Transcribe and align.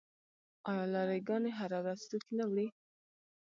آیا 0.69 0.85
لاری 0.93 1.19
ګانې 1.27 1.51
هره 1.59 1.77
ورځ 1.83 1.99
توکي 2.09 2.33
نه 2.39 2.45
وړي؟ 2.49 2.67